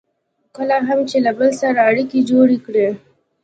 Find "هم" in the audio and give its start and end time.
0.87-0.99